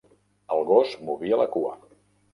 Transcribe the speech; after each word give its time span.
El 0.55 0.63
gos 0.69 0.95
movia 1.11 1.41
la 1.43 1.49
cua. 1.57 1.79